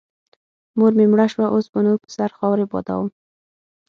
[0.77, 3.07] مور مې مړه سوه اوس به نو پر سر خاورې بادوم.